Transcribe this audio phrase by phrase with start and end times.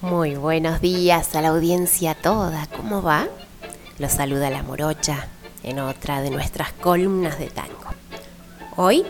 [0.00, 2.68] Muy buenos días a la audiencia toda.
[2.68, 3.26] ¿Cómo va?
[3.98, 5.26] Los saluda la morocha
[5.64, 7.74] en otra de nuestras columnas de tango.
[8.76, 9.04] Hoy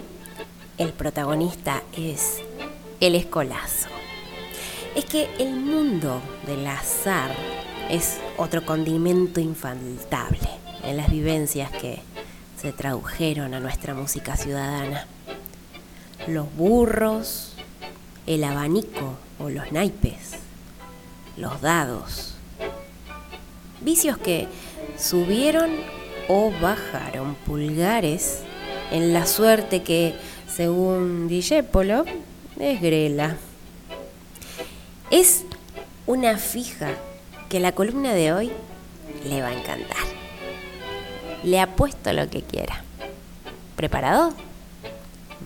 [0.78, 2.38] el protagonista es
[3.00, 3.90] el escolazo.
[4.94, 7.32] Es que el mundo del azar
[7.90, 10.48] es otro condimento infaltable
[10.84, 12.00] en las vivencias que
[12.58, 15.06] se tradujeron a nuestra música ciudadana.
[16.26, 17.52] Los burros,
[18.26, 20.47] el abanico o los naipes,
[21.38, 22.34] los dados.
[23.80, 24.48] Vicios que
[24.98, 25.70] subieron
[26.28, 28.40] o bajaron pulgares
[28.90, 30.14] en la suerte que,
[30.48, 32.04] según Dijépolo,
[32.58, 33.36] es grela.
[35.10, 35.44] Es
[36.06, 36.90] una fija
[37.48, 38.50] que la columna de hoy
[39.24, 39.96] le va a encantar.
[41.44, 42.82] Le apuesto lo que quiera.
[43.76, 44.34] ¿Preparado?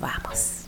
[0.00, 0.61] Vamos.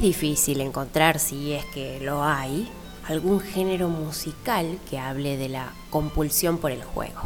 [0.00, 2.66] Es difícil encontrar, si es que lo hay,
[3.06, 7.20] algún género musical que hable de la compulsión por el juego.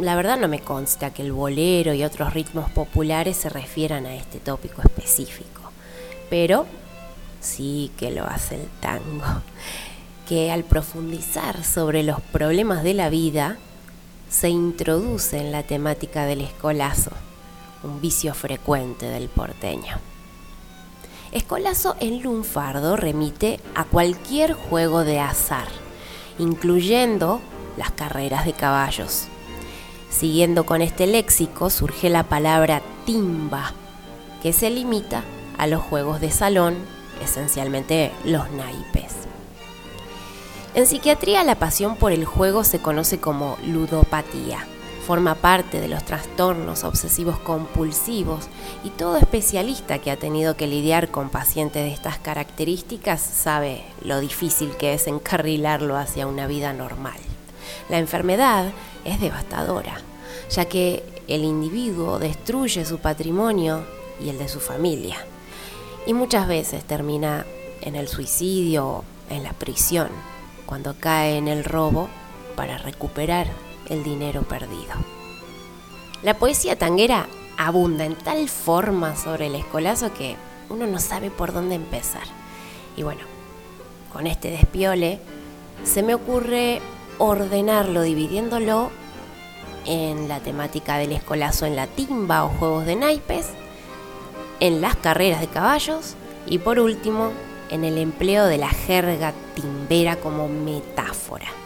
[0.00, 4.14] La verdad no me consta que el bolero y otros ritmos populares se refieran a
[4.14, 5.60] este tópico específico,
[6.30, 6.64] pero
[7.42, 9.42] sí que lo hace el tango,
[10.26, 13.58] que al profundizar sobre los problemas de la vida,
[14.30, 17.10] se introduce en la temática del escolazo,
[17.82, 20.13] un vicio frecuente del porteño.
[21.34, 25.66] Escolazo en lunfardo remite a cualquier juego de azar,
[26.38, 27.40] incluyendo
[27.76, 29.24] las carreras de caballos.
[30.10, 33.72] Siguiendo con este léxico surge la palabra timba,
[34.44, 35.24] que se limita
[35.58, 36.76] a los juegos de salón,
[37.20, 39.14] esencialmente los naipes.
[40.76, 44.68] En psiquiatría la pasión por el juego se conoce como ludopatía
[45.04, 48.48] forma parte de los trastornos obsesivos compulsivos
[48.84, 54.18] y todo especialista que ha tenido que lidiar con pacientes de estas características sabe lo
[54.20, 57.18] difícil que es encarrilarlo hacia una vida normal.
[57.90, 58.72] La enfermedad
[59.04, 60.00] es devastadora,
[60.50, 63.84] ya que el individuo destruye su patrimonio
[64.24, 65.16] y el de su familia,
[66.06, 67.44] y muchas veces termina
[67.82, 70.08] en el suicidio o en la prisión,
[70.64, 72.08] cuando cae en el robo
[72.56, 73.48] para recuperar
[73.88, 74.94] el dinero perdido.
[76.22, 80.36] La poesía tanguera abunda en tal forma sobre el escolazo que
[80.70, 82.24] uno no sabe por dónde empezar.
[82.96, 83.22] Y bueno,
[84.12, 85.20] con este despiole
[85.84, 86.80] se me ocurre
[87.18, 88.90] ordenarlo dividiéndolo
[89.84, 93.50] en la temática del escolazo en la timba o juegos de naipes,
[94.60, 96.14] en las carreras de caballos
[96.46, 97.32] y por último
[97.70, 101.63] en el empleo de la jerga timbera como metáfora.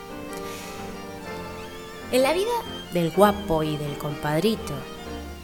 [2.11, 2.47] En la vida
[2.95, 4.73] del guapo y del compadrito,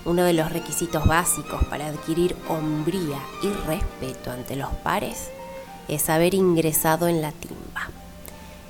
[0.07, 5.29] uno de los requisitos básicos para adquirir hombría y respeto ante los pares
[5.89, 7.91] es haber ingresado en la timba.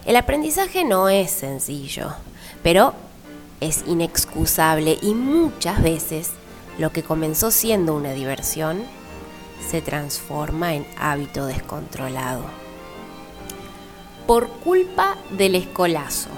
[0.06, 2.12] El aprendizaje no es sencillo,
[2.64, 2.94] pero
[3.60, 6.30] es inexcusable y muchas veces
[6.78, 8.82] lo que comenzó siendo una diversión
[9.70, 12.42] se transforma en hábito descontrolado.
[14.26, 16.30] Por culpa del escolazo,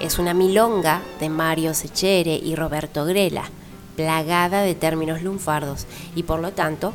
[0.00, 3.44] es una milonga de Mario Sechere y Roberto Grela,
[3.96, 6.92] plagada de términos lunfardos y por lo tanto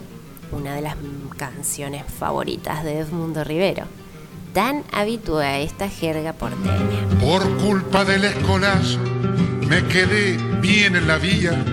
[0.51, 0.95] una de las
[1.37, 3.85] canciones favoritas de Edmundo Rivero.
[4.53, 7.07] Tan habitué a esta jerga porteña.
[7.21, 8.99] Por culpa del escolazo
[9.67, 11.63] me quedé bien en la vía.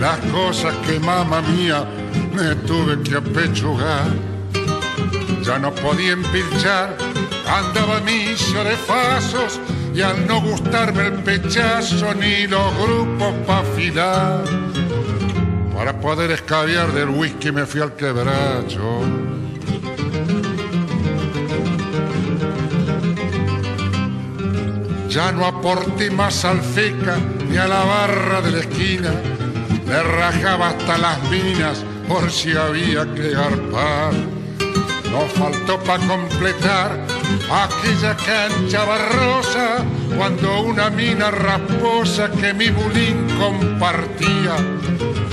[0.00, 1.84] Las cosas que mamá mía
[2.34, 4.06] me tuve que apechugar.
[5.42, 6.96] Ya no podía empilchar,
[7.46, 9.60] andaba misio de fasos
[9.96, 14.44] y al no gustarme el pechazo ni los grupos pa' afilar,
[15.74, 19.00] para poder escabiar del whisky me fui al quebracho.
[25.08, 27.16] Ya no aporté más al feca
[27.48, 29.12] ni a la barra de la esquina,
[29.86, 34.12] me rajaba hasta las minas por si había que garpar.
[35.10, 37.15] No faltó para completar
[37.50, 39.84] aquella cancha barrosa
[40.16, 44.56] cuando una mina rasposa que mi bulín compartía.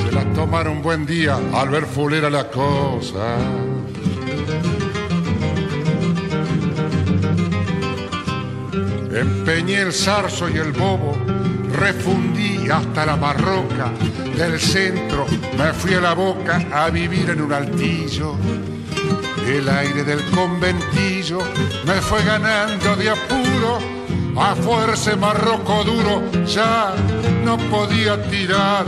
[0.05, 3.37] Se la tomaron buen día al ver fulera la cosa.
[9.13, 11.15] Empeñé el zarzo y el bobo,
[11.71, 13.91] refundí hasta la marroca,
[14.35, 18.35] del centro me fui a la boca a vivir en un altillo
[19.47, 21.39] el aire del conventillo
[21.85, 23.79] me fue ganando de apuro,
[24.35, 26.93] a fuerza marroco duro ya
[27.43, 28.85] no podía tirar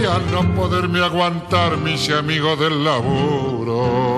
[0.00, 4.16] y al no poderme aguantar mis amigos del laburo.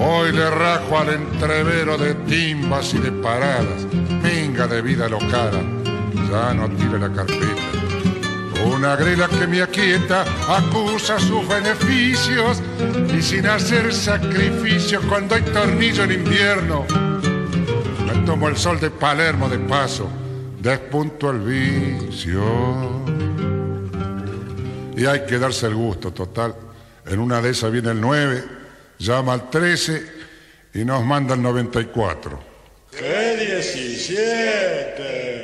[0.00, 3.86] Hoy le rajo al entrevero de timbas y de paradas,
[4.22, 5.60] minga de vida lo cara,
[6.30, 7.57] ya no tire la carpeta.
[8.64, 12.60] Una grela que me aquieta acusa sus beneficios
[13.16, 16.84] y sin hacer sacrificios cuando hay tornillo en invierno.
[18.06, 20.08] Me tomo el sol de Palermo de paso,
[20.60, 22.42] despunto el vicio.
[24.96, 26.54] Y hay que darse el gusto, total.
[27.06, 28.44] En una de esas viene el 9,
[28.98, 30.18] llama al 13
[30.74, 32.40] y nos manda el 94.
[32.90, 35.37] ¡Qué 17!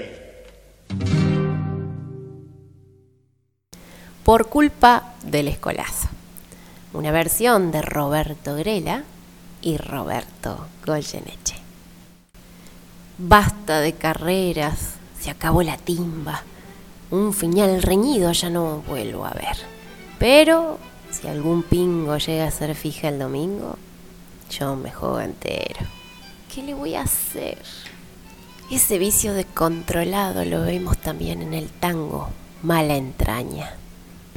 [4.24, 6.08] Por culpa del escolazo.
[6.94, 9.04] Una versión de Roberto Grela
[9.60, 11.56] y Roberto Goyeneche.
[13.18, 16.42] Basta de carreras, se acabó la timba.
[17.10, 19.56] Un final reñido ya no vuelvo a ver.
[20.18, 20.78] Pero
[21.10, 23.76] si algún pingo llega a ser fija el domingo,
[24.50, 25.80] yo me juego entero.
[26.52, 27.58] ¿Qué le voy a hacer?
[28.70, 32.30] Ese vicio descontrolado lo vemos también en el tango,
[32.62, 33.74] mala entraña.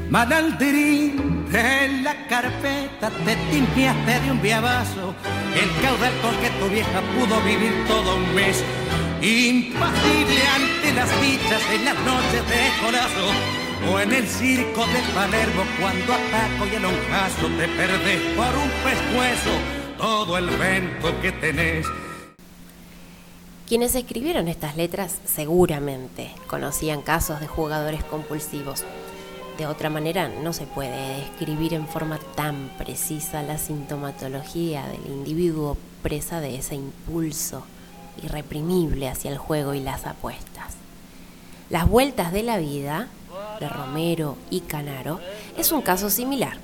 [0.10, 5.14] Manaldirín, en la carpeta te timpiaste de un viabazo,
[5.54, 8.64] el caudal con que tu vieja pudo vivir todo un mes.
[9.22, 13.36] Impasible ante las dichas en las noches de corazón,
[13.92, 18.70] o en el circo de Palermo cuando ataco y el honjazo te perdés por un
[18.84, 19.52] pescuezo
[19.98, 21.86] todo el vento que tenés.
[23.68, 28.86] Quienes escribieron estas letras seguramente conocían casos de jugadores compulsivos
[29.58, 35.78] de otra manera, no se puede describir en forma tan precisa la sintomatología del individuo
[36.04, 37.64] presa de ese impulso
[38.24, 40.76] irreprimible hacia el juego y las apuestas.
[41.70, 43.08] Las vueltas de la vida,
[43.60, 45.20] de Romero y Canaro,
[45.58, 46.58] es un caso similar.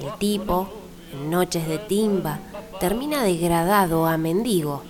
[0.00, 0.68] El tipo,
[1.12, 2.40] en noches de timba,
[2.80, 4.82] termina degradado a mendigo,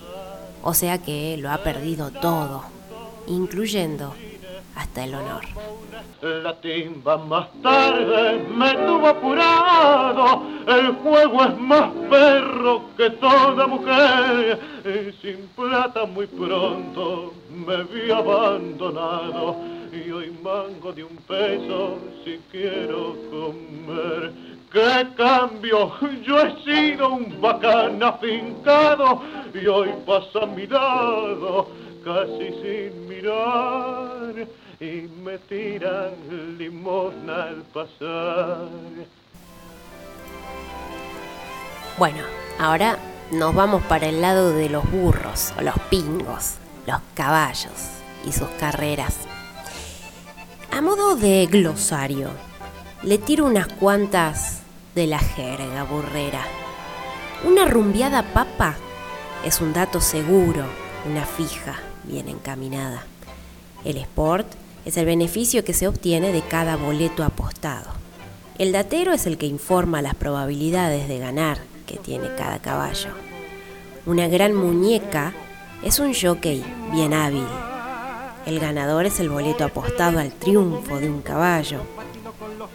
[0.63, 2.63] o sea que lo ha perdido todo,
[3.27, 4.15] incluyendo
[4.77, 5.43] hasta el honor.
[6.21, 14.59] La timba más tarde me tuvo apurado, el juego es más perro que toda mujer,
[14.85, 17.33] y sin plata muy pronto
[17.65, 19.57] me vi abandonado,
[19.91, 24.31] y hoy mango de un peso si quiero comer.
[24.71, 25.93] ¡Qué cambio!
[26.23, 29.21] Yo he sido un bacán afincado
[29.53, 31.69] y hoy pasa a mi lado
[32.07, 34.47] casi sin mirar
[34.79, 36.13] y me tiran
[36.57, 38.69] limosna al pasar.
[41.97, 42.19] Bueno,
[42.59, 42.97] ahora
[43.31, 46.55] nos vamos para el lado de los burros o los pingos,
[46.85, 47.73] los caballos
[48.25, 49.17] y sus carreras.
[50.71, 52.29] A modo de glosario,
[53.03, 54.61] le tiro unas cuantas
[54.95, 56.41] de la jerga burrera.
[57.43, 58.75] Una rumbiada papa
[59.43, 60.63] es un dato seguro,
[61.05, 61.75] una fija,
[62.07, 63.05] bien encaminada.
[63.85, 64.47] El sport
[64.85, 67.91] es el beneficio que se obtiene de cada boleto apostado.
[68.57, 73.09] El datero es el que informa las probabilidades de ganar que tiene cada caballo.
[74.05, 75.33] Una gran muñeca
[75.83, 77.45] es un jockey bien hábil.
[78.45, 81.81] El ganador es el boleto apostado al triunfo de un caballo.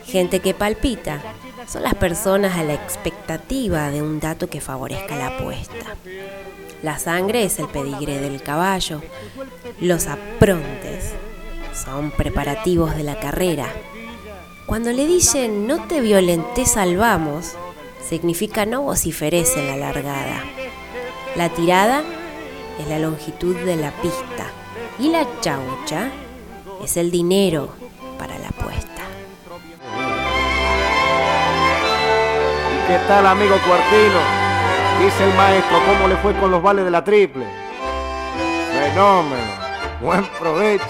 [0.04, 1.22] Gente que palpita
[1.66, 5.96] son las personas a la expectativa de un dato que favorezca la apuesta.
[6.82, 9.00] La sangre es el pedigre del caballo.
[9.80, 11.12] Los aprontes
[11.72, 13.66] son preparativos de la carrera.
[14.66, 17.52] Cuando le dicen no te violentes salvamos,
[18.04, 20.42] significa no vociferes en la largada.
[21.36, 22.02] La tirada
[22.80, 24.50] es la longitud de la pista
[24.98, 26.10] y la chaucha
[26.82, 27.68] es el dinero
[28.18, 29.02] para la apuesta.
[32.88, 34.41] ¿Qué tal amigo Cuartino?
[35.02, 37.44] Dice el maestro cómo le fue con los vales de la triple.
[38.72, 39.52] Fenómeno.
[40.00, 40.84] Buen provecho.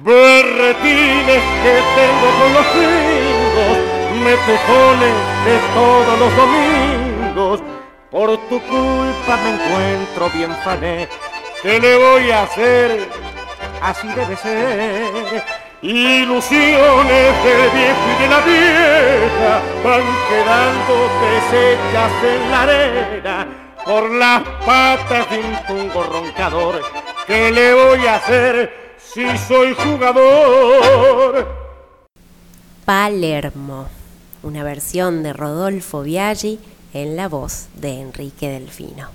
[0.00, 3.78] Berretines que tengo con los gringos,
[4.24, 5.14] me pejones
[5.44, 7.62] de todos los domingos.
[8.10, 11.08] Por tu culpa me encuentro bien fané.
[11.62, 13.08] ¿Qué le voy a hacer?
[13.80, 15.55] Así debe ser.
[15.82, 23.46] Ilusiones del viejo y de la vieja van quedando deshechas en la arena
[23.84, 26.80] por las patas de un tungo roncador.
[27.26, 31.46] ¿Qué le voy a hacer si soy jugador?
[32.86, 33.86] Palermo,
[34.42, 36.58] una versión de Rodolfo Biaggi
[36.94, 39.10] en la voz de Enrique Delfino.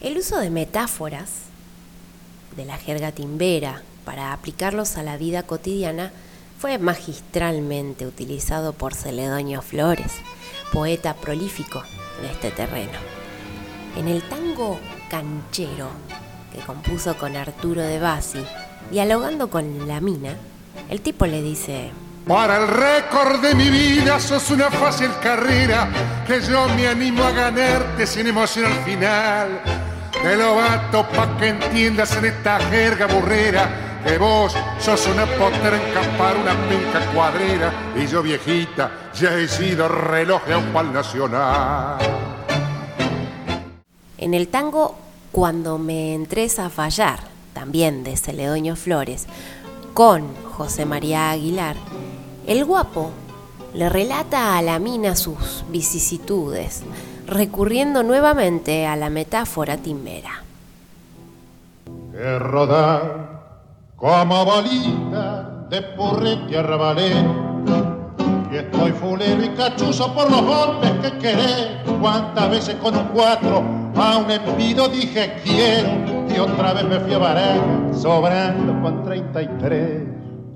[0.00, 1.30] El uso de metáforas
[2.56, 6.12] de la jerga timbera para aplicarlos a la vida cotidiana
[6.58, 10.12] fue magistralmente utilizado por Celedonio Flores,
[10.72, 11.82] poeta prolífico
[12.20, 12.98] en este terreno.
[13.96, 14.78] En el tango
[15.10, 15.88] canchero
[16.52, 18.44] que compuso con Arturo de Bassi,
[18.90, 20.36] dialogando con la mina,
[20.88, 21.90] el tipo le dice,
[22.26, 25.90] para el récord de mi vida sos una fácil carrera
[26.26, 29.93] que yo me animo a ganarte sin emoción al final.
[30.24, 36.00] Te lo bato pa' que entiendas en esta jerga burrera que vos sos una potranca
[36.16, 41.98] para una pinca cuadrera y yo viejita ya he sido reloj de un nacional.
[44.16, 44.96] En el tango
[45.30, 47.18] Cuando me entres a fallar,
[47.52, 49.26] también de Celedonio Flores,
[49.92, 51.76] con José María Aguilar,
[52.46, 53.10] el guapo
[53.74, 56.82] le relata a la mina sus vicisitudes,
[57.26, 60.42] recurriendo nuevamente a la metáfora timbera.
[62.12, 63.34] Que rodar
[63.96, 67.12] como bolita de purrete arrabalé,
[68.52, 71.82] y estoy fulero y cachuzo por los golpes que queré.
[72.00, 73.64] Cuántas veces con un cuatro
[73.96, 75.90] a un envido dije quiero,
[76.28, 80.02] y otra vez me fui a Baraja, sobrando con 33.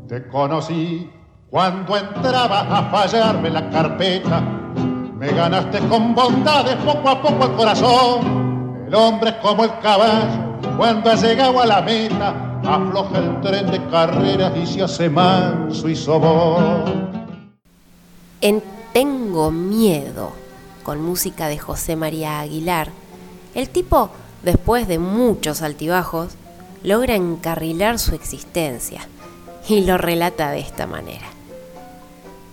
[0.08, 1.10] Te conocí
[1.50, 4.42] cuando entraba a fallarme la carpeta,
[5.18, 8.84] me ganaste con bondades poco a poco el corazón.
[8.87, 13.70] El hombre es como el caballo, cuando ha llegado a la meta, afloja el tren
[13.70, 17.08] de carreras y se hace manso y sobón.
[18.40, 20.32] En Tengo Miedo,
[20.84, 22.90] con música de José María Aguilar,
[23.54, 24.10] el tipo,
[24.44, 26.34] después de muchos altibajos,
[26.84, 29.08] logra encarrilar su existencia
[29.68, 31.26] y lo relata de esta manera.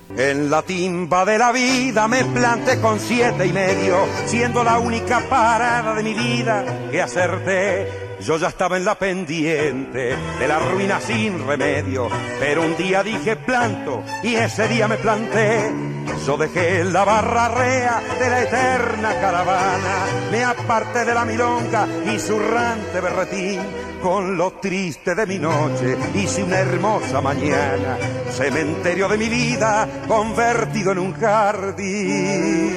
[0.09, 5.19] En la timba de la vida me planté con siete y medio, siendo la única
[5.29, 8.17] parada de mi vida que acerté.
[8.21, 12.07] Yo ya estaba en la pendiente de la ruina sin remedio,
[12.39, 15.71] pero un día dije planto y ese día me planté.
[16.25, 23.01] Yo dejé la barra de la eterna caravana, me aparté de la milonga y zurrante
[23.01, 23.61] berretín
[24.05, 27.97] con lo triste de mi noche hice una hermosa mañana,
[28.29, 32.75] cementerio de mi vida convertido en un jardín.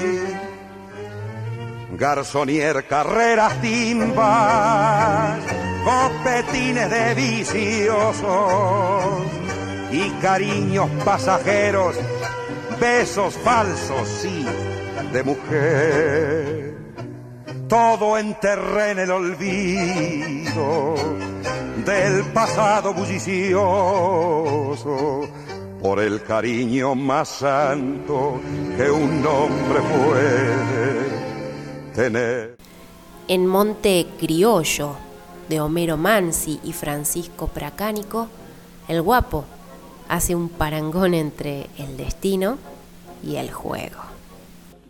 [1.99, 5.39] Garzonier, carreras, timbas,
[5.85, 8.25] copetines de viciosos
[9.93, 11.95] y cariños pasajeros,
[12.81, 14.47] besos falsos, sí,
[15.13, 16.68] de mujer
[17.69, 20.95] todo enterré en el olvido
[21.85, 23.69] del pasado bullicioso
[25.81, 28.41] por el cariño más santo
[28.77, 31.09] que un hombre puede
[31.95, 32.57] tener.
[33.29, 34.97] En Monte Criollo,
[35.49, 38.29] de Homero Mansi y Francisco Pracánico,
[38.89, 39.45] el guapo
[40.09, 42.59] hace un parangón entre el destino
[43.23, 44.08] y el juego.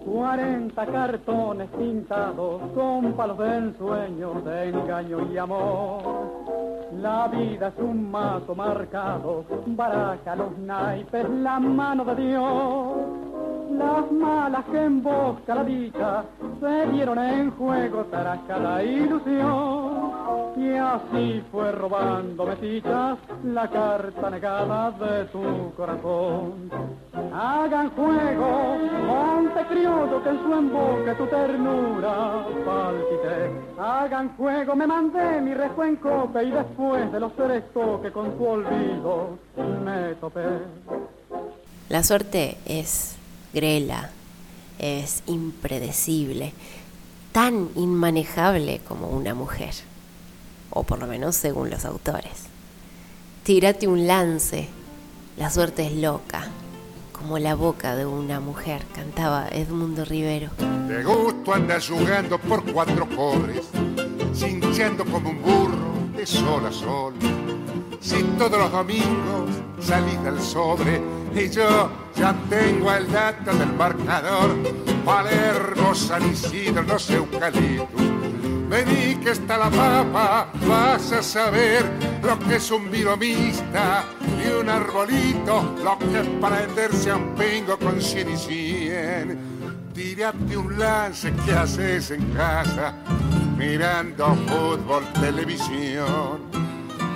[0.05, 6.89] 40 cartones pintados con palos del sueño de engaño y amor.
[7.01, 13.29] La vida es un mazo marcado, baraja los naipes, la mano de Dios.
[13.71, 16.25] Las malas que embosca la dicha
[16.59, 20.11] se dieron en juego tras cada ilusión.
[20.57, 26.71] Y así fue robándome fichas la carta negada de tu corazón.
[27.33, 33.51] Hagan juego, monte criollo que en su emboque tu ternura palpite.
[33.79, 38.37] Hagan juego, me mandé mi rejo en copa y después de los tres toques con
[38.37, 39.39] tu olvido
[39.85, 40.43] me topé.
[41.89, 43.17] La suerte es
[43.55, 44.11] grela,
[44.79, 46.53] es impredecible,
[47.33, 49.73] tan inmanejable como una mujer,
[50.71, 52.47] o por lo menos según los autores.
[53.43, 54.69] Tírate un lance,
[55.39, 56.47] la suerte es loca,
[57.19, 60.51] como la boca de una mujer, cantaba Edmundo Rivero.
[60.87, 63.69] De gusto andas jugando por cuatro cobres,
[64.33, 67.15] cinchando como un burro de sol a sol.
[68.01, 71.03] Si todos los domingos salís del sobre
[71.35, 74.57] y yo ya tengo el dato del marcador,
[75.05, 77.89] Palermo, San Isidro, los eucaliptos.
[78.69, 81.85] Vení que está la papa, vas a saber
[82.23, 84.05] lo que es un viromista
[84.55, 89.39] un arbolito, lo que es para venderse a un pingo con cien y cien.
[89.95, 92.95] Tírate un lance que haces en casa,
[93.57, 96.43] mirando fútbol, televisión.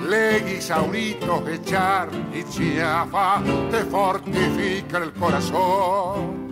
[0.09, 6.51] Leguis, auritos, echar y chiafa te fortifican el corazón.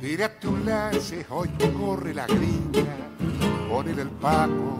[0.00, 2.96] Tírate un lance, hoy corre la gringa,
[3.68, 4.78] ponele el paco,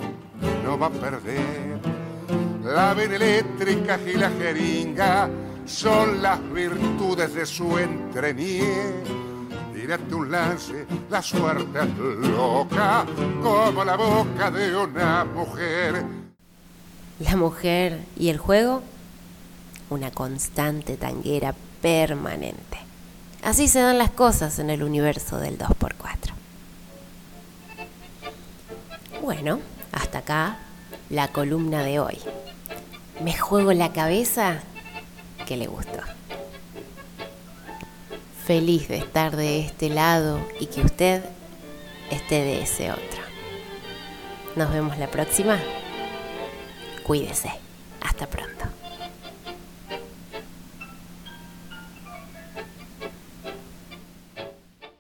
[0.65, 2.00] no va a perder.
[2.75, 5.29] La vena eléctrica y la jeringa
[5.67, 9.03] son las virtudes de su entrenier.
[9.75, 13.05] Tírate un lance, la suerte es loca,
[13.43, 16.05] como la boca de una mujer.
[17.19, 18.83] La mujer y el juego,
[19.89, 22.79] una constante tanguera permanente.
[23.43, 26.33] Así se dan las cosas en el universo del 2x4.
[29.23, 29.61] Bueno,
[29.93, 30.59] hasta acá
[31.09, 32.19] la columna de hoy.
[33.23, 34.61] Me juego la cabeza
[35.47, 36.01] que le gustó.
[38.47, 41.23] Feliz de estar de este lado y que usted
[42.11, 43.21] esté de ese otro.
[44.57, 45.59] Nos vemos la próxima.
[47.07, 47.51] Cuídese.
[48.01, 48.60] Hasta pronto.